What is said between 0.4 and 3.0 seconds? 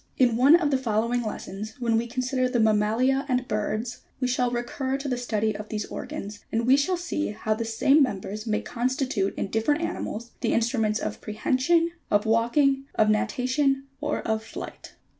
of the following lessons, when we consider the mam